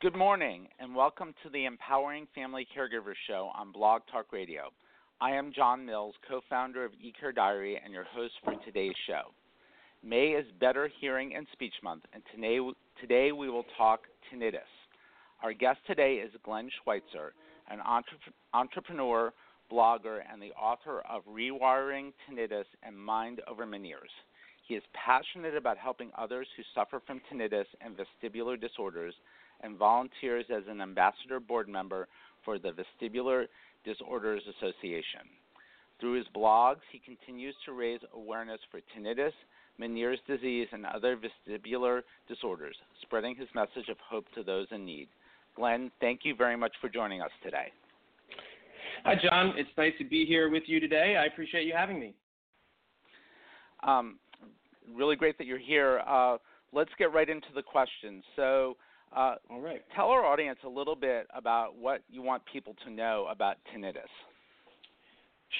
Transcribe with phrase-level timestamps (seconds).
[0.00, 4.70] Good morning, and welcome to the Empowering Family Caregivers Show on Blog Talk Radio.
[5.20, 9.22] I am John Mills, co founder of eCare Diary, and your host for today's show.
[10.04, 12.60] May is Better Hearing and Speech Month, and today,
[13.00, 14.70] today we will talk tinnitus.
[15.42, 17.32] Our guest today is Glenn Schweitzer,
[17.68, 17.80] an
[18.54, 19.32] entrepreneur,
[19.68, 24.12] blogger, and the author of Rewiring Tinnitus and Mind Over Meniere's.
[24.68, 29.14] He is passionate about helping others who suffer from tinnitus and vestibular disorders
[29.62, 32.08] and volunteers as an ambassador board member
[32.44, 33.46] for the Vestibular
[33.84, 35.22] Disorders Association.
[36.00, 39.32] Through his blogs, he continues to raise awareness for tinnitus,
[39.80, 45.08] Meniere's disease, and other vestibular disorders, spreading his message of hope to those in need.
[45.56, 47.72] Glenn, thank you very much for joining us today.
[49.04, 49.54] Hi, John.
[49.56, 51.16] It's nice to be here with you today.
[51.16, 52.14] I appreciate you having me.
[53.82, 54.18] Um,
[54.92, 56.02] really great that you're here.
[56.06, 56.38] Uh,
[56.72, 58.24] let's get right into the questions.
[58.36, 58.76] So,
[59.14, 59.82] uh, All right.
[59.94, 64.08] Tell our audience a little bit about what you want people to know about tinnitus.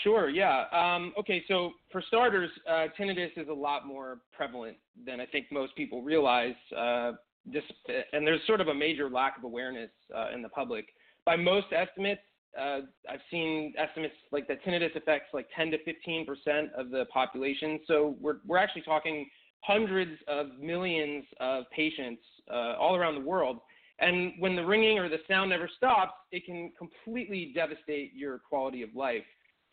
[0.03, 0.29] Sure.
[0.29, 0.65] Yeah.
[0.73, 1.43] Um, okay.
[1.49, 6.03] So for starters, uh, tinnitus is a lot more prevalent than I think most people
[6.03, 6.55] realize.
[6.77, 7.13] Uh,
[7.51, 7.65] this,
[8.13, 10.87] and there's sort of a major lack of awareness uh, in the public.
[11.25, 12.21] By most estimates,
[12.59, 17.07] uh, I've seen estimates like that tinnitus affects like 10 to 15 percent of the
[17.13, 17.81] population.
[17.87, 19.29] So we're we're actually talking
[19.61, 23.59] hundreds of millions of patients uh, all around the world.
[24.01, 28.83] And when the ringing or the sound never stops, it can completely devastate your quality
[28.83, 29.25] of life.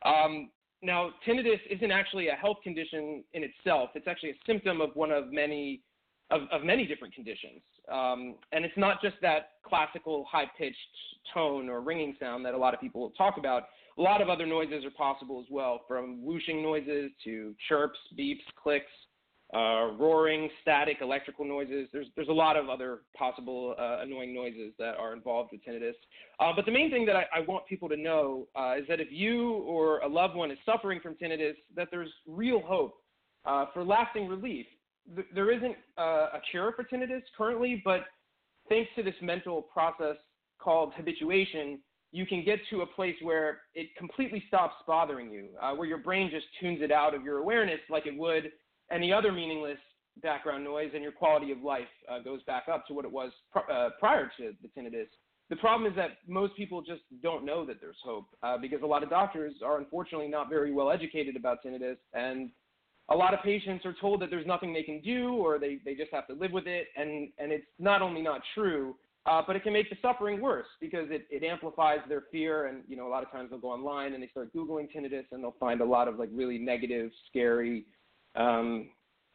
[0.04, 0.50] Um,
[0.82, 3.92] now, tinnitus isn't actually a health condition in itself.
[3.96, 5.82] It's actually a symptom of one of many
[6.32, 7.62] of, of many different conditions.
[7.92, 10.76] Um, and it's not just that classical high-pitched
[11.32, 13.64] tone or ringing sound that a lot of people talk about.
[14.00, 18.42] A lot of other noises are possible as well, from whooshing noises to chirps, beeps,
[18.62, 18.92] clicks,
[19.56, 21.88] uh, roaring, static, electrical noises.
[21.94, 25.94] There's there's a lot of other possible uh, annoying noises that are involved with tinnitus.
[26.40, 29.00] Uh, but the main thing that I, I want people to know uh, is that
[29.00, 32.98] if you or a loved one is suffering from tinnitus, that there's real hope
[33.46, 34.66] uh, for lasting relief.
[35.16, 38.02] Th- there isn't uh, a cure for tinnitus currently, but
[38.68, 40.18] thanks to this mental process
[40.60, 41.80] called habituation,
[42.12, 46.30] you can get to a place where it completely stops bothering you, where your brain
[46.32, 48.52] just tunes it out of your awareness like it would
[48.92, 49.78] any other meaningless
[50.22, 53.32] background noise, and your quality of life uh, goes back up to what it was
[53.52, 55.08] pr- uh, prior to the tinnitus.
[55.50, 58.86] The problem is that most people just don't know that there's hope uh, because a
[58.86, 62.50] lot of doctors are unfortunately not very well educated about tinnitus, and
[63.10, 65.94] a lot of patients are told that there's nothing they can do or they, they
[65.94, 68.96] just have to live with it, and, and it's not only not true,
[69.28, 72.68] uh, but it can make the suffering worse because it, it amplifies their fear.
[72.68, 75.26] And you know, a lot of times they'll go online and they start googling tinnitus,
[75.32, 77.86] and they'll find a lot of like really negative, scary
[78.36, 78.90] um,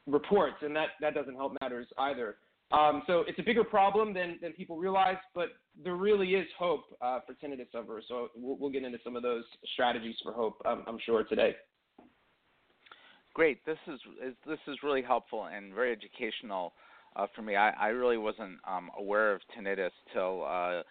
[0.06, 2.36] reports, and that, that doesn't help matters either.
[2.72, 5.48] Um, so it's a bigger problem than, than people realize, but
[5.82, 8.04] there really is hope uh, for tinnitus sufferers.
[8.08, 11.56] So we'll, we'll, get into some of those strategies for hope, I'm, I'm sure, today.
[13.34, 13.64] Great.
[13.66, 16.72] This is, is, this is really helpful and very educational
[17.16, 17.56] uh, for me.
[17.56, 20.82] I, I really wasn't um, aware of tinnitus till uh,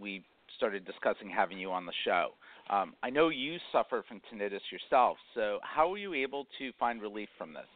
[0.00, 0.24] we
[0.56, 2.30] started discussing having you on the show.
[2.70, 7.02] Um, I know you suffer from tinnitus yourself, so how were you able to find
[7.02, 7.66] relief from this?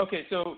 [0.00, 0.56] Okay, so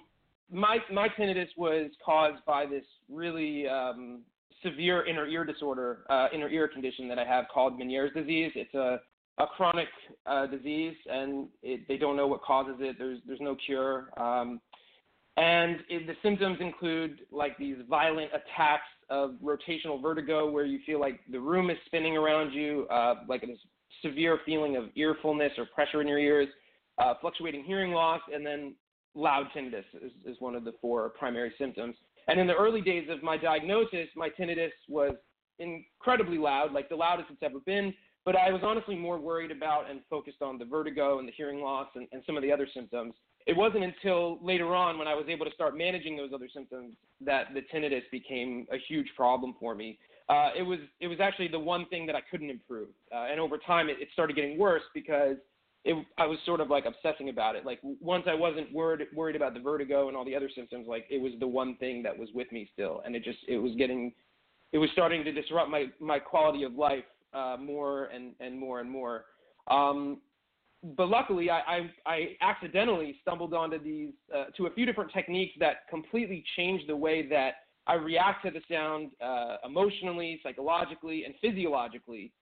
[0.52, 4.20] my my tinnitus was caused by this really um,
[4.62, 8.52] severe inner ear disorder, uh, inner ear condition that I have called Meniere's disease.
[8.54, 9.00] It's a
[9.38, 9.88] a chronic
[10.26, 12.96] uh, disease, and it, they don't know what causes it.
[12.98, 14.60] There's there's no cure, um,
[15.36, 21.00] and it, the symptoms include like these violent attacks of rotational vertigo where you feel
[21.00, 23.46] like the room is spinning around you, uh, like a
[24.06, 26.48] severe feeling of earfulness or pressure in your ears,
[26.98, 28.74] uh, fluctuating hearing loss, and then
[29.14, 31.96] loud tinnitus is, is one of the four primary symptoms.
[32.28, 35.12] And in the early days of my diagnosis, my tinnitus was
[35.58, 37.92] incredibly loud, like the loudest it's ever been.
[38.24, 41.60] But I was honestly more worried about and focused on the vertigo and the hearing
[41.60, 43.14] loss and, and some of the other symptoms
[43.46, 46.94] it wasn't until later on when I was able to start managing those other symptoms
[47.22, 49.98] that the tinnitus became a huge problem for me.
[50.28, 53.40] Uh, it was it was actually the one thing that I couldn't improve, uh, and
[53.40, 55.36] over time it, it started getting worse because
[55.84, 57.66] it, I was sort of like obsessing about it.
[57.66, 61.06] Like once I wasn't worried worried about the vertigo and all the other symptoms, like
[61.10, 63.72] it was the one thing that was with me still, and it just it was
[63.76, 64.12] getting
[64.72, 68.80] it was starting to disrupt my my quality of life uh, more and and more
[68.80, 69.24] and more.
[69.68, 70.18] Um,
[70.96, 75.52] but luckily, I, I, I, accidentally stumbled onto these uh, to a few different techniques
[75.60, 77.56] that completely changed the way that
[77.86, 82.32] I react to the sound uh, emotionally, psychologically, and physiologically.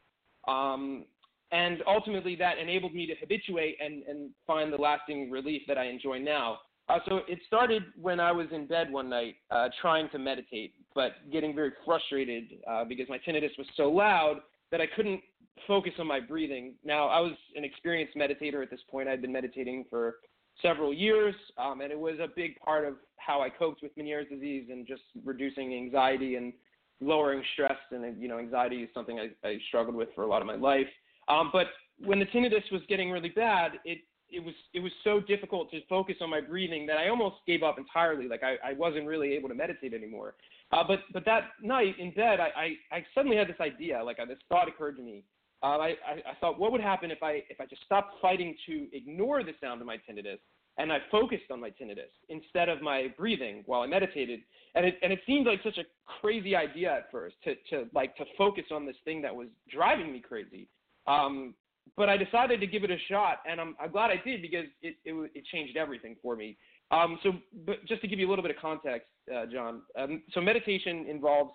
[0.46, 1.04] Um,
[1.50, 5.86] and ultimately, that enabled me to habituate and, and find the lasting relief that I
[5.86, 6.58] enjoy now.
[6.88, 10.74] Uh, so it started when I was in bed one night uh, trying to meditate,
[10.94, 14.40] but getting very frustrated uh, because my tinnitus was so loud
[14.70, 15.20] that I couldn't
[15.66, 16.74] focus on my breathing.
[16.84, 19.08] Now, I was an experienced meditator at this point.
[19.08, 20.16] I'd been meditating for
[20.62, 24.28] several years, um, and it was a big part of how I coped with Meniere's
[24.28, 26.52] disease and just reducing anxiety and
[27.00, 27.76] lowering stress.
[27.90, 30.56] And you know, anxiety is something I, I struggled with for a lot of my
[30.56, 30.86] life.
[31.28, 31.66] Um, but
[32.04, 33.98] when the tinnitus was getting really bad, it
[34.30, 37.62] it was it was so difficult to focus on my breathing that I almost gave
[37.62, 38.28] up entirely.
[38.28, 40.34] Like I, I wasn't really able to meditate anymore.
[40.72, 44.02] Uh, but but that night in bed, I, I, I suddenly had this idea.
[44.02, 45.24] Like uh, this thought occurred to me.
[45.62, 48.54] Uh, I, I I thought, what would happen if I if I just stopped fighting
[48.66, 50.38] to ignore the sound of my tinnitus
[50.78, 54.40] and I focused on my tinnitus instead of my breathing while I meditated.
[54.74, 55.84] And it and it seemed like such a
[56.20, 60.12] crazy idea at first to to like to focus on this thing that was driving
[60.12, 60.68] me crazy.
[61.06, 61.54] Um,
[61.96, 64.66] but I decided to give it a shot, and I'm, I'm glad I did because
[64.82, 66.58] it, it, it changed everything for me.
[66.90, 67.32] Um, so,
[67.66, 69.82] but just to give you a little bit of context, uh, John.
[69.96, 71.52] Um, so meditation involves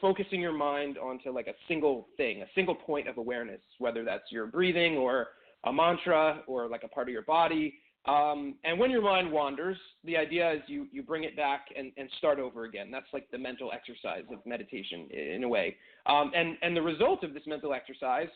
[0.00, 4.24] focusing your mind onto like a single thing, a single point of awareness, whether that's
[4.30, 5.28] your breathing or
[5.64, 7.74] a mantra or like a part of your body.
[8.06, 11.92] Um, and when your mind wanders, the idea is you, you bring it back and,
[11.96, 12.90] and start over again.
[12.90, 15.76] That's like the mental exercise of meditation in a way.
[16.06, 18.28] Um, and, and the result of this mental exercise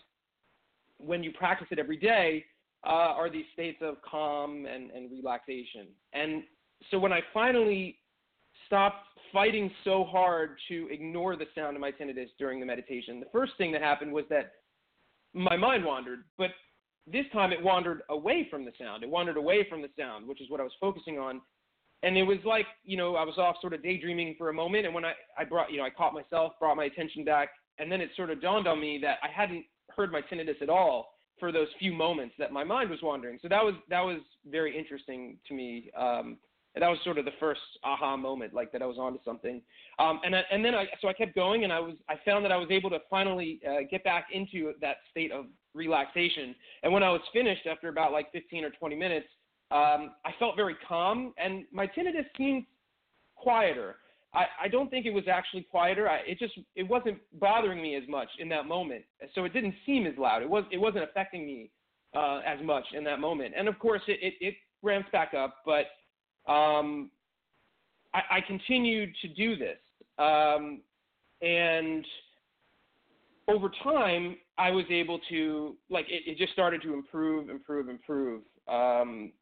[0.98, 2.44] when you practice it every day,
[2.86, 5.88] uh, are these states of calm and, and relaxation.
[6.12, 6.44] And
[6.90, 7.98] so when I finally
[8.66, 13.26] stopped fighting so hard to ignore the sound of my tinnitus during the meditation, the
[13.32, 14.52] first thing that happened was that
[15.34, 16.50] my mind wandered, but
[17.06, 19.02] this time it wandered away from the sound.
[19.02, 21.40] It wandered away from the sound, which is what I was focusing on.
[22.02, 24.86] And it was like, you know, I was off sort of daydreaming for a moment.
[24.86, 27.90] And when I, I brought, you know, I caught myself, brought my attention back, and
[27.90, 31.15] then it sort of dawned on me that I hadn't heard my tinnitus at all
[31.38, 33.38] for those few moments that my mind was wandering.
[33.42, 35.90] So that was that was very interesting to me.
[35.96, 36.38] Um,
[36.74, 39.62] and that was sort of the first aha moment, like that I was onto something.
[39.98, 42.44] Um, and I, and then I so I kept going, and I was I found
[42.44, 46.54] that I was able to finally uh, get back into that state of relaxation.
[46.82, 49.26] And when I was finished after about like 15 or 20 minutes,
[49.70, 52.66] um, I felt very calm, and my tinnitus seemed
[53.36, 53.96] quieter.
[54.36, 56.08] I, I don't think it was actually quieter.
[56.08, 59.04] I, it just it wasn't bothering me as much in that moment,
[59.34, 60.42] so it didn't seem as loud.
[60.42, 61.70] It was it wasn't affecting me
[62.14, 63.54] uh, as much in that moment.
[63.56, 65.86] And of course, it it, it ramps back up, but
[66.52, 67.10] um,
[68.14, 69.78] I, I continued to do this,
[70.18, 70.82] um,
[71.40, 72.04] and
[73.48, 78.42] over time, I was able to like it, it just started to improve, improve, improve.
[78.68, 79.32] Um,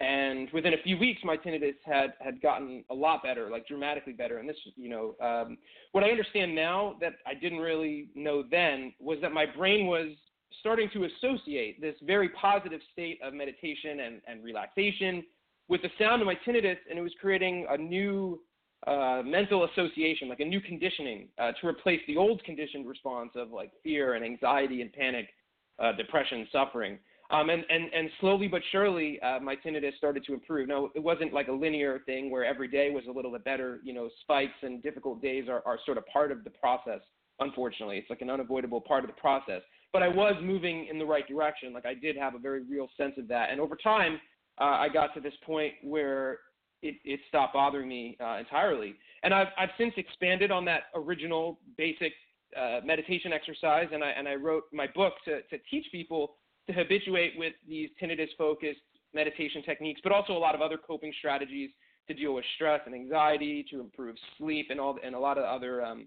[0.00, 4.12] and within a few weeks my tinnitus had had gotten a lot better like dramatically
[4.12, 4.38] better.
[4.38, 5.56] And this you know um,
[5.92, 10.08] what i understand now that i didn't really know then was that my brain was
[10.60, 15.24] starting to associate this very positive state of meditation and, and relaxation
[15.68, 18.40] with the sound of my tinnitus and it was creating a new
[18.86, 23.50] uh, mental association like a new conditioning uh, to replace the old conditioned response of
[23.50, 25.28] like fear and anxiety and panic
[25.78, 26.98] uh, depression suffering
[27.30, 30.68] um, and, and, and slowly but surely, uh, my tinnitus started to improve.
[30.68, 33.80] Now, it wasn't like a linear thing where every day was a little bit better.
[33.82, 37.00] You know, spikes and difficult days are, are sort of part of the process,
[37.40, 37.98] unfortunately.
[37.98, 39.62] It's like an unavoidable part of the process.
[39.92, 41.72] But I was moving in the right direction.
[41.72, 43.50] Like, I did have a very real sense of that.
[43.50, 44.20] And over time,
[44.60, 46.38] uh, I got to this point where
[46.82, 48.94] it, it stopped bothering me uh, entirely.
[49.22, 52.12] And I've, I've since expanded on that original basic
[52.56, 56.36] uh, meditation exercise, and I, and I wrote my book to, to teach people
[56.66, 58.80] to habituate with these tinnitus focused
[59.14, 61.70] meditation techniques, but also a lot of other coping strategies
[62.08, 65.44] to deal with stress and anxiety, to improve sleep, and all and a lot of
[65.44, 66.06] other um,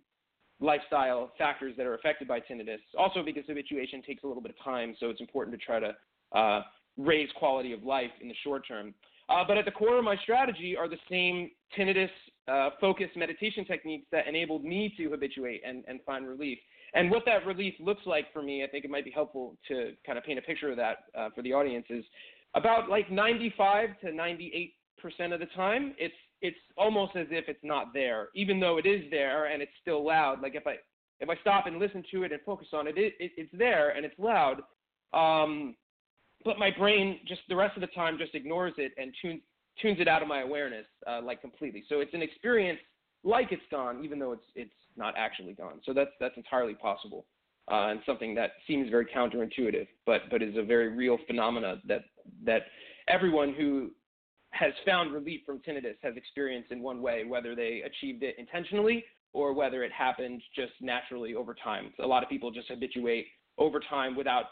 [0.59, 2.79] lifestyle factors that are affected by tinnitus.
[2.97, 5.95] Also, because habituation takes a little bit of time, so it's important to try to
[6.37, 6.61] uh,
[6.97, 8.93] raise quality of life in the short term.
[9.29, 12.09] Uh, but at the core of my strategy are the same tinnitus
[12.49, 16.57] uh, focused meditation techniques that enabled me to habituate and, and find relief.
[16.93, 19.93] And what that relief looks like for me, I think it might be helpful to
[20.05, 21.85] kind of paint a picture of that uh, for the audience.
[21.89, 22.05] Is
[22.55, 27.63] about like 95 to 98 percent of the time, it's it's almost as if it's
[27.63, 30.41] not there, even though it is there and it's still loud.
[30.41, 30.75] Like if I
[31.19, 33.89] if I stop and listen to it and focus on it, it, it it's there
[33.89, 34.61] and it's loud.
[35.13, 35.75] Um,
[36.45, 39.41] but my brain just the rest of the time just ignores it and tunes
[39.81, 41.83] tunes it out of my awareness uh, like completely.
[41.89, 42.79] So it's an experience
[43.23, 45.81] like it's gone, even though it's it's not actually gone.
[45.85, 47.25] So that's that's entirely possible,
[47.71, 52.05] uh, and something that seems very counterintuitive, but but is a very real phenomena that
[52.45, 52.63] that
[53.07, 53.91] everyone who
[54.51, 59.03] has found relief from tinnitus has experienced in one way, whether they achieved it intentionally
[59.33, 61.93] or whether it happened just naturally over time.
[61.99, 63.27] A lot of people just habituate
[63.59, 64.45] over time without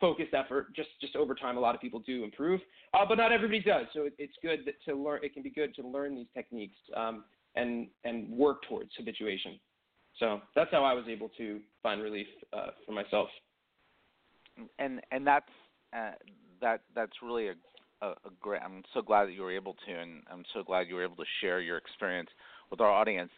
[0.00, 0.74] focused effort.
[0.74, 2.60] Just just over time, a lot of people do improve,
[2.94, 3.86] uh, but not everybody does.
[3.92, 5.20] So it, it's good to learn.
[5.22, 7.24] It can be good to learn these techniques um,
[7.56, 9.58] and and work towards habituation.
[10.18, 13.28] So that's how I was able to find relief uh, for myself.
[14.78, 15.50] And and that's
[15.96, 16.12] uh,
[16.60, 17.54] that that's really a,
[18.02, 18.62] a, a great.
[18.62, 21.16] I'm so glad that you were able to, and I'm so glad you were able
[21.16, 22.30] to share your experience
[22.70, 23.30] with our audience.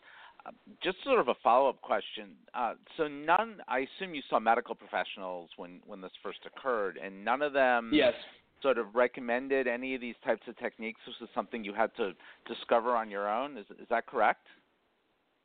[0.83, 2.31] Just sort of a follow-up question.
[2.55, 7.25] Uh, so none, I assume you saw medical professionals when when this first occurred, and
[7.25, 8.15] none of them yes.
[8.61, 11.01] sort of recommended any of these types of techniques.
[11.07, 12.13] This was something you had to
[12.47, 13.57] discover on your own.
[13.57, 14.47] Is is that correct?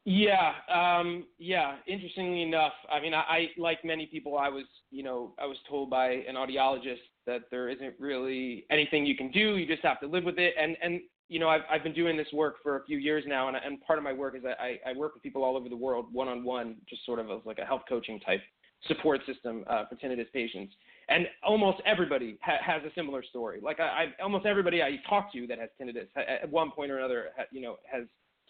[0.09, 1.75] Yeah, um, yeah.
[1.85, 5.57] Interestingly enough, I mean, I, I like many people, I was, you know, I was
[5.69, 9.57] told by an audiologist that there isn't really anything you can do.
[9.57, 10.53] You just have to live with it.
[10.57, 13.47] And and you know, I've I've been doing this work for a few years now,
[13.47, 15.75] and and part of my work is I I work with people all over the
[15.75, 18.41] world, one on one, just sort of as like a health coaching type
[18.87, 20.73] support system uh, for tinnitus patients.
[21.09, 23.59] And almost everybody ha- has a similar story.
[23.61, 23.83] Like I,
[24.19, 27.61] I almost everybody I talk to that has tinnitus at one point or another, you
[27.61, 28.03] know, has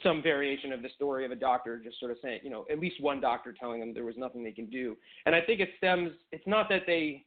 [0.03, 2.79] some variation of the story of a doctor just sort of saying, you know, at
[2.79, 4.95] least one doctor telling them there was nothing they can do.
[5.25, 6.11] And I think it stems.
[6.31, 7.25] It's not that they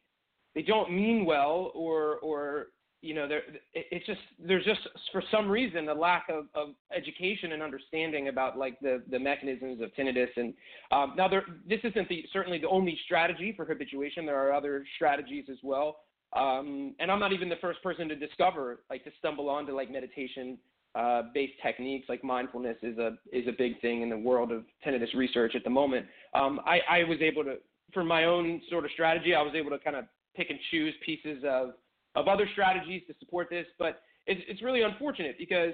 [0.54, 2.66] they don't mean well or or
[3.02, 3.42] you know there
[3.74, 4.80] it's just there's just
[5.10, 9.80] for some reason a lack of, of education and understanding about like the the mechanisms
[9.80, 10.28] of tinnitus.
[10.36, 10.54] And
[10.90, 14.26] um, now there this isn't the certainly the only strategy for habituation.
[14.26, 15.96] There are other strategies as well.
[16.36, 19.90] Um, and I'm not even the first person to discover like to stumble onto like
[19.90, 20.58] meditation
[20.94, 22.08] uh, based techniques.
[22.08, 25.64] Like mindfulness is a is a big thing in the world of tinnitus research at
[25.64, 26.06] the moment.
[26.34, 27.56] Um, I, I was able to,
[27.92, 30.04] for my own sort of strategy, I was able to kind of
[30.36, 31.70] pick and choose pieces of
[32.14, 35.72] of other strategies to support this, but it's, it's really unfortunate because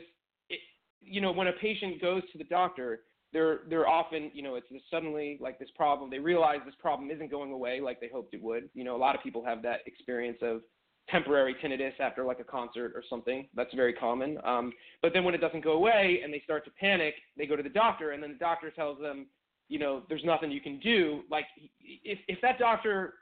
[0.51, 0.61] it,
[1.01, 3.01] you know when a patient goes to the doctor,
[3.33, 6.11] they're they're often you know it's suddenly like this problem.
[6.11, 8.69] They realize this problem isn't going away like they hoped it would.
[8.75, 10.63] You know a lot of people have that experience of
[11.09, 13.49] temporary tinnitus after like a concert or something.
[13.55, 14.39] That's very common.
[14.45, 17.57] Um, but then when it doesn't go away and they start to panic, they go
[17.57, 19.27] to the doctor, and then the doctor tells them,
[19.69, 21.23] you know, there's nothing you can do.
[21.31, 21.47] Like
[21.81, 23.15] if if that doctor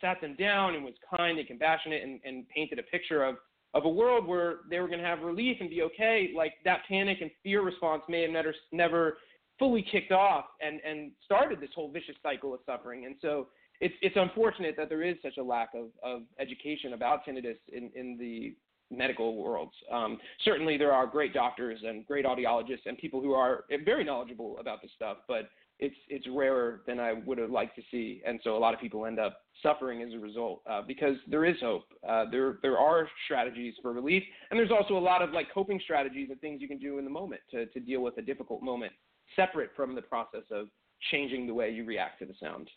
[0.00, 3.36] sat them down and was kind and compassionate and, and painted a picture of
[3.72, 6.80] of a world where they were going to have relief and be okay, like that
[6.88, 9.18] panic and fear response may have never never
[9.58, 13.06] fully kicked off and and started this whole vicious cycle of suffering.
[13.06, 13.48] And so
[13.80, 17.90] it's it's unfortunate that there is such a lack of, of education about tinnitus in,
[17.94, 18.54] in the
[18.90, 19.72] medical worlds.
[19.90, 24.58] Um, certainly, there are great doctors and great audiologists and people who are very knowledgeable
[24.58, 28.38] about this stuff, but it's it's rarer than I would have liked to see, and
[28.44, 31.56] so a lot of people end up suffering as a result uh, because there is
[31.60, 31.84] hope.
[32.06, 35.80] Uh, there there are strategies for relief, and there's also a lot of like coping
[35.82, 38.62] strategies and things you can do in the moment to to deal with a difficult
[38.62, 38.92] moment,
[39.34, 40.66] separate from the process of
[41.10, 42.68] changing the way you react to the sound.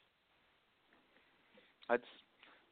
[1.90, 2.04] That's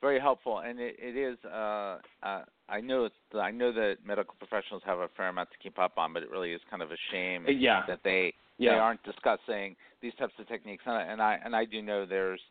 [0.01, 1.37] very helpful, and it, it is.
[1.45, 5.57] Uh, uh, I know it's, I know that medical professionals have a fair amount to
[5.61, 7.83] keep up on, but it really is kind of a shame yeah.
[7.87, 8.73] that they yeah.
[8.73, 10.83] they aren't discussing these types of techniques.
[10.85, 12.41] And I and I, and I do know there's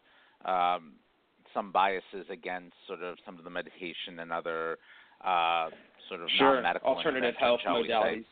[0.45, 0.93] um,
[1.53, 4.79] some biases against sort of some of the meditation and other
[5.25, 5.69] uh,
[6.09, 6.55] sort of sure.
[6.55, 8.25] non-medical alternative health modalities.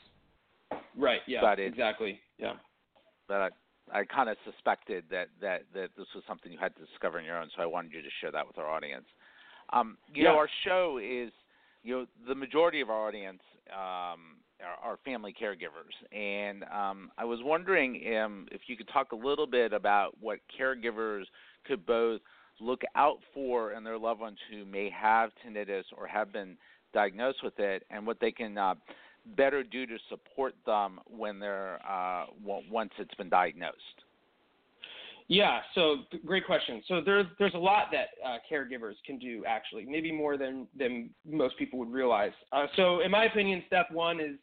[0.96, 1.20] Right.
[1.26, 1.40] Yeah.
[1.40, 2.20] But exactly.
[2.38, 2.54] Yeah.
[3.26, 3.52] But
[3.92, 7.24] I kind of suspected that, that that this was something you had to discover on
[7.24, 9.06] your own, so I wanted you to share that with our audience.
[9.72, 10.30] Um, you yeah.
[10.30, 11.30] know, our show is,
[11.82, 17.24] you know, the majority of our audience um, are, are, family caregivers, and um, I
[17.24, 21.24] was wondering um, if you could talk a little bit about what caregivers
[21.66, 22.20] could both
[22.60, 26.56] look out for in their loved ones who may have tinnitus or have been
[26.94, 28.74] diagnosed with it, and what they can uh,
[29.36, 32.26] better do to support them when they're uh,
[32.70, 33.76] once it's been diagnosed?
[35.28, 36.82] Yeah, so great question.
[36.88, 41.10] So there's there's a lot that uh, caregivers can do actually, maybe more than than
[41.26, 42.32] most people would realize.
[42.50, 44.36] Uh, so in my opinion, step one is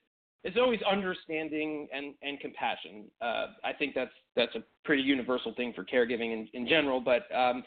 [0.44, 3.06] is always understanding and and compassion.
[3.20, 7.02] Uh, I think that's that's a pretty universal thing for caregiving in, in general.
[7.02, 7.64] But um,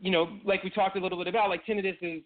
[0.00, 2.22] you know, like we talked a little bit about, like tinnitus is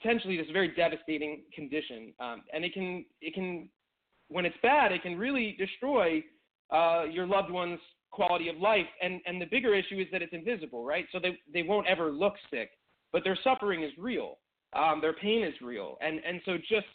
[0.00, 3.68] potentially this very devastating condition, um, and it can it can
[4.28, 6.22] when it's bad, it can really destroy
[6.70, 8.86] uh, your loved one's quality of life.
[9.02, 11.06] And and the bigger issue is that it's invisible, right?
[11.12, 12.70] So they they won't ever look sick,
[13.12, 14.38] but their suffering is real.
[14.74, 16.86] Um, their pain is real, and and so just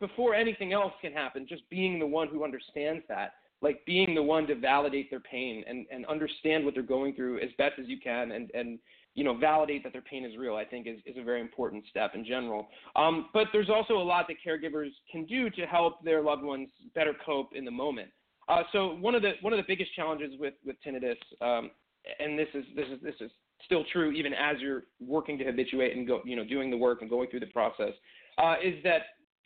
[0.00, 4.22] before anything else can happen, just being the one who understands that, like being the
[4.22, 7.86] one to validate their pain and and understand what they're going through as best as
[7.88, 8.78] you can, and and
[9.14, 11.84] you know, validate that their pain is real, I think is, is a very important
[11.90, 12.68] step in general.
[12.96, 16.70] Um, but there's also a lot that caregivers can do to help their loved ones
[16.94, 18.08] better cope in the moment.
[18.48, 21.70] Uh, so one of the one of the biggest challenges with with tinnitus, um,
[22.18, 23.30] and this is this is this is
[23.64, 27.02] still true even as you're working to habituate and go, you know, doing the work
[27.02, 27.92] and going through the process,
[28.38, 29.02] uh, is that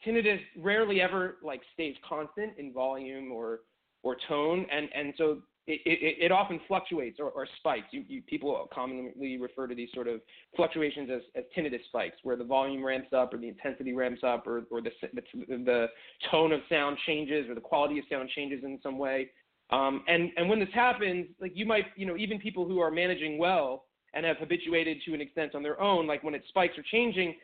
[0.07, 3.61] tinnitus rarely ever like stays constant in volume or
[4.07, 7.89] or tone, and and so it, it, it often fluctuates or, or spikes.
[7.91, 10.21] You, you, people commonly refer to these sort of
[10.55, 14.47] fluctuations as, as tinnitus spikes, where the volume ramps up or the intensity ramps up
[14.47, 15.87] or, or the, the, the
[16.31, 19.31] tone of sound changes or the quality of sound changes in some way.
[19.71, 22.93] Um, and, and when this happens, like you might, you know, even people who are
[22.93, 26.79] managing well and have habituated to an extent on their own, like when it spikes
[26.79, 27.35] or changing,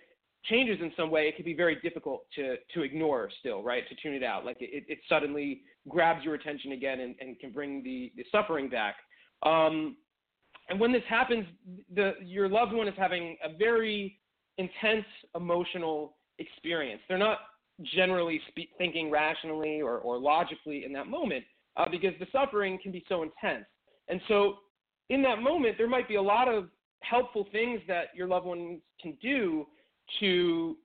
[0.45, 3.89] changes in some way, it can be very difficult to to ignore still, right?
[3.89, 4.45] To tune it out.
[4.45, 8.69] Like it, it suddenly grabs your attention again and, and can bring the, the suffering
[8.69, 8.97] back.
[9.43, 9.97] Um,
[10.69, 11.47] and when this happens,
[11.95, 14.19] the your loved one is having a very
[14.59, 17.01] intense emotional experience.
[17.09, 17.39] They're not
[17.95, 21.45] generally spe- thinking rationally or, or logically in that moment
[21.77, 23.65] uh, because the suffering can be so intense.
[24.09, 24.57] And so,
[25.11, 26.69] in that moment, there might be a lot of
[27.01, 29.67] helpful things that your loved ones can do
[30.21, 30.77] to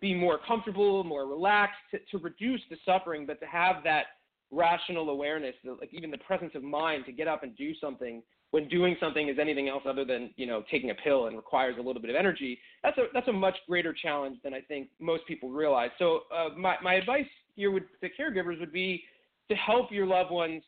[0.00, 4.06] be more comfortable, more relaxed, to, to reduce the suffering, but to have that
[4.50, 8.68] rational awareness, like even the presence of mind to get up and do something when
[8.68, 11.82] doing something is anything else other than you know taking a pill and requires a
[11.82, 12.58] little bit of energy.
[12.82, 15.90] That's a that's a much greater challenge than I think most people realize.
[15.98, 19.02] So uh, my my advice here with the caregivers would be
[19.50, 20.62] to help your loved ones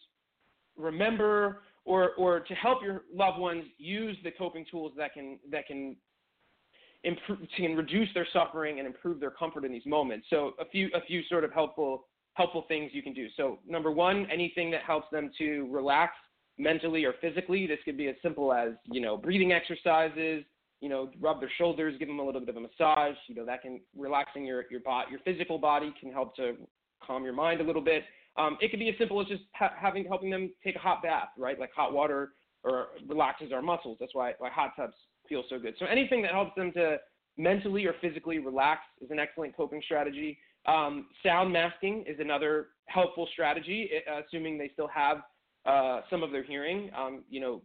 [0.77, 5.67] remember or or to help your loved ones use the coping tools that can that
[5.67, 5.97] can
[7.05, 10.27] improve, can reduce their suffering and improve their comfort in these moments.
[10.31, 13.27] So a few a few sort of helpful helpful things you can do.
[13.37, 16.13] So number one, anything that helps them to relax
[16.59, 17.67] mentally or physically.
[17.67, 20.45] This could be as simple as you know breathing exercises.
[20.81, 23.17] You know, rub their shoulders, give them a little bit of a massage.
[23.27, 26.57] You know, that can relaxing your your body, your physical body can help to
[27.05, 28.05] calm your mind a little bit.
[28.37, 31.03] Um, it could be as simple as just ha- having helping them take a hot
[31.03, 31.59] bath, right?
[31.59, 32.31] Like hot water
[32.63, 33.97] or relaxes our muscles.
[33.99, 34.95] That's why, why hot tubs
[35.29, 35.75] feel so good.
[35.79, 36.99] So anything that helps them to
[37.37, 40.39] mentally or physically relax is an excellent coping strategy.
[40.67, 45.19] Um, sound masking is another helpful strategy, uh, assuming they still have
[45.67, 46.91] uh, some of their hearing.
[46.97, 47.63] Um, you know,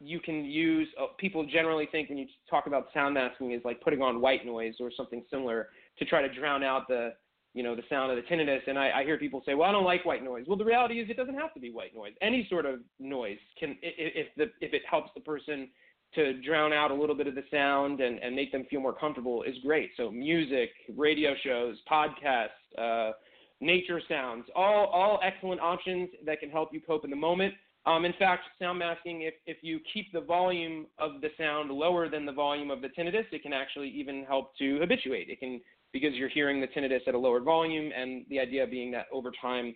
[0.00, 0.88] you can use.
[1.00, 4.44] Uh, people generally think when you talk about sound masking is like putting on white
[4.44, 7.14] noise or something similar to try to drown out the
[7.54, 8.66] you know, the sound of the tinnitus.
[8.66, 10.44] And I, I hear people say, well, I don't like white noise.
[10.46, 12.12] Well, the reality is it doesn't have to be white noise.
[12.20, 15.68] Any sort of noise can, if, the, if it helps the person
[16.14, 18.92] to drown out a little bit of the sound and, and make them feel more
[18.92, 19.90] comfortable is great.
[19.96, 22.48] So music, radio shows, podcasts,
[22.78, 23.12] uh,
[23.60, 27.54] nature sounds, all, all excellent options that can help you cope in the moment.
[27.86, 32.08] Um, in fact, sound masking, if, if you keep the volume of the sound lower
[32.08, 35.28] than the volume of the tinnitus, it can actually even help to habituate.
[35.28, 35.60] It can
[35.92, 39.30] because you're hearing the tinnitus at a lower volume, and the idea being that over
[39.40, 39.74] time,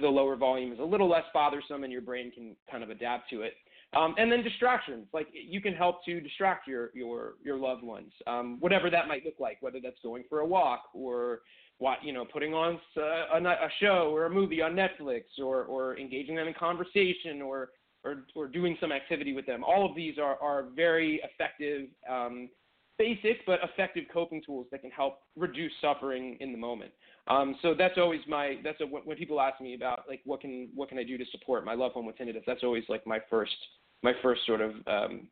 [0.00, 3.28] the lower volume is a little less bothersome, and your brain can kind of adapt
[3.28, 3.52] to it.
[3.94, 8.12] Um, and then distractions, like you can help to distract your your your loved ones,
[8.26, 11.40] um, whatever that might look like, whether that's going for a walk or
[11.78, 15.96] what you know putting on a, a show or a movie on Netflix or or
[15.98, 17.70] engaging them in conversation or
[18.04, 19.64] or, or doing some activity with them.
[19.64, 22.48] All of these are, are very effective um,
[22.98, 26.92] basic but effective coping tools that can help reduce suffering in the moment.
[27.28, 30.68] Um, so that's always my that's a, when people ask me about like what can
[30.74, 32.42] what can I do to support my loved one with tinnitus.
[32.46, 33.56] That's always like my first
[34.02, 35.28] my first sort of um,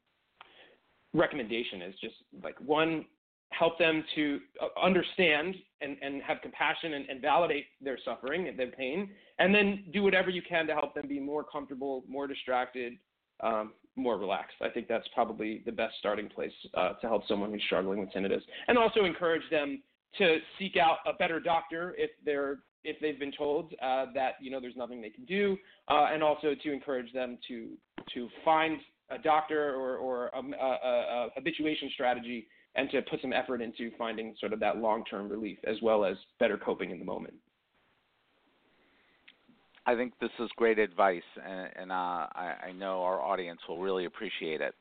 [1.12, 3.04] recommendation is just like one
[3.50, 8.58] help them to uh, understand and, and have compassion and, and validate their suffering and
[8.58, 12.26] their pain, and then do whatever you can to help them be more comfortable, more
[12.26, 12.94] distracted,
[13.42, 14.56] um, more relaxed.
[14.60, 18.10] I think that's probably the best starting place uh, to help someone who's struggling with
[18.10, 19.82] tinnitus, and also encourage them
[20.18, 24.50] to seek out a better doctor if they're if they've been told uh, that you
[24.50, 25.56] know there's nothing they can do,
[25.88, 27.70] uh, and also to encourage them to
[28.14, 28.78] to find
[29.10, 33.90] a doctor or or a, a, a habituation strategy and to put some effort into
[33.96, 37.34] finding sort of that long-term relief as well as better coping in the moment.
[39.86, 43.78] I think this is great advice, and, and uh, I, I know our audience will
[43.78, 44.74] really appreciate it.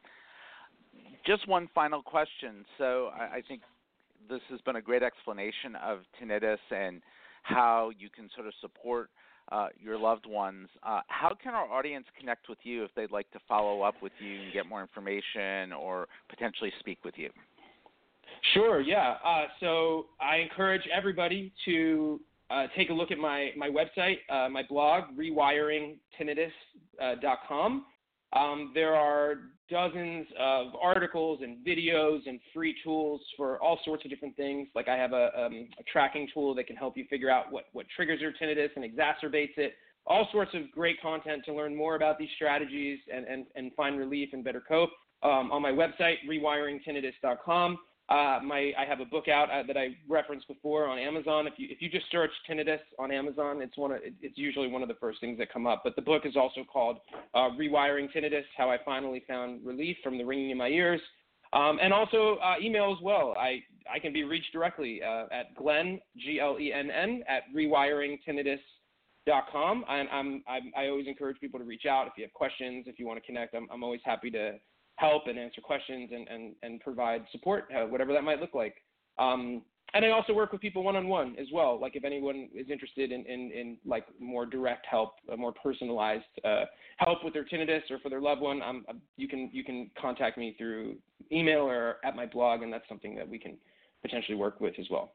[1.25, 2.65] Just one final question.
[2.77, 3.61] So I, I think
[4.29, 7.01] this has been a great explanation of tinnitus and
[7.43, 9.09] how you can sort of support
[9.51, 10.69] uh, your loved ones.
[10.83, 14.13] Uh, how can our audience connect with you if they'd like to follow up with
[14.19, 17.29] you and get more information or potentially speak with you?
[18.53, 19.15] Sure, yeah.
[19.23, 22.19] Uh, so I encourage everybody to
[22.53, 27.85] uh, take a look at my, my website, uh, my blog, rewiringtinnitus.com.
[28.31, 29.35] Uh, um, there are
[29.69, 34.67] dozens of articles and videos and free tools for all sorts of different things.
[34.75, 37.65] Like I have a, um, a tracking tool that can help you figure out what,
[37.73, 39.75] what triggers your tinnitus and exacerbates it.
[40.05, 43.97] All sorts of great content to learn more about these strategies and, and, and find
[43.97, 44.89] relief and better cope.
[45.23, 47.77] um, on my website, rewiringtinnitus.com.
[48.09, 51.47] Uh, my I have a book out uh, that I referenced before on Amazon.
[51.47, 54.81] If you if you just search tinnitus on Amazon, it's one of it's usually one
[54.81, 55.83] of the first things that come up.
[55.85, 56.97] But the book is also called
[57.33, 60.99] uh, Rewiring Tinnitus: How I Finally Found Relief from the Ringing in My Ears.
[61.53, 63.35] Um, and also uh, email as well.
[63.37, 67.43] I I can be reached directly uh, at Glenn G L E N N at
[67.55, 69.85] rewiringtinnitus.com.
[69.87, 72.99] And I'm, I'm I always encourage people to reach out if you have questions, if
[72.99, 73.55] you want to connect.
[73.55, 74.59] I'm I'm always happy to
[74.95, 78.75] help and answer questions and, and, and provide support, uh, whatever that might look like.
[79.17, 79.63] Um,
[79.95, 81.79] and I also work with people one on one as well.
[81.79, 86.23] Like if anyone is interested in, in, in like more direct help, uh, more personalized
[86.43, 86.65] uh,
[86.97, 88.85] help with their tinnitus or for their loved one, um,
[89.17, 90.95] you can you can contact me through
[91.31, 93.55] email or at my blog, and that's something that we can
[94.01, 95.13] potentially work with as well.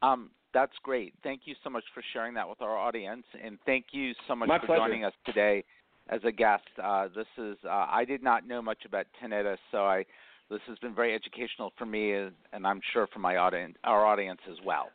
[0.00, 1.12] Um, that's great.
[1.22, 4.48] Thank you so much for sharing that with our audience, and thank you so much
[4.48, 4.80] my for pleasure.
[4.80, 5.62] joining us today
[6.08, 6.64] as a guest.
[6.82, 10.04] Uh, this is uh, I did not know much about tinnitus, so I
[10.50, 14.40] this has been very educational for me, and I'm sure for my audience, our audience
[14.50, 14.90] as well.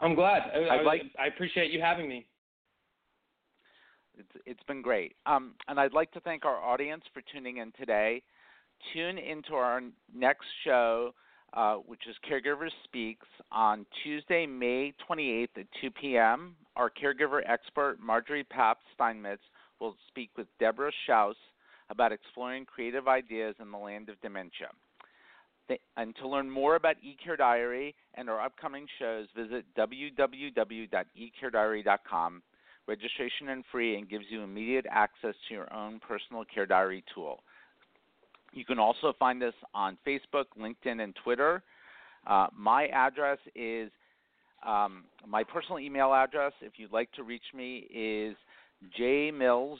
[0.00, 0.42] I'm glad.
[0.54, 2.26] I, I'd like, I appreciate you having me.
[4.18, 5.14] It's, it's been great.
[5.26, 8.22] Um, and I'd like to thank our audience for tuning in today.
[8.92, 9.80] Tune into our
[10.14, 11.14] next show,
[11.54, 16.54] uh, which is Caregivers Speaks, on Tuesday, May 28th at 2 p.m.
[16.76, 19.42] Our caregiver expert, Marjorie Pap Steinmetz,
[19.80, 21.36] will speak with Deborah Shouse
[21.88, 24.70] about exploring creative ideas in the land of dementia.
[25.96, 32.42] And to learn more about eCare Diary and our upcoming shows, visit www.ecarediary.com.
[32.86, 37.44] Registration and free and gives you immediate access to your own personal care diary tool.
[38.52, 41.62] You can also find us on Facebook, LinkedIn, and Twitter.
[42.26, 43.92] Uh, my address is
[44.66, 46.52] um, my personal email address.
[46.60, 48.36] If you'd like to reach me, is
[48.98, 49.78] jmills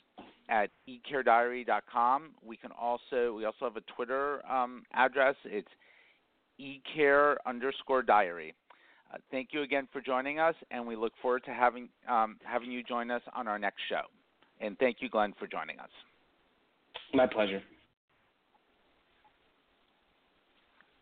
[0.49, 2.31] at ecarediary.com.
[2.45, 5.37] We can also we also have a Twitter um, address.
[5.45, 5.69] It's
[6.61, 8.55] ecare underscore diary.
[9.13, 12.71] Uh, thank you again for joining us, and we look forward to having um, having
[12.71, 14.03] you join us on our next show.
[14.61, 15.91] And thank you, Glenn, for joining us.
[17.15, 17.63] My pleasure.